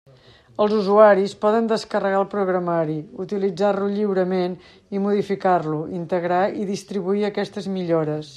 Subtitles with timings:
[0.63, 4.57] Els usuaris poden descarregar el programari, utilitzar-lo lliurement
[4.97, 8.27] i modificar-lo, integrar i distribuir aquestes millores.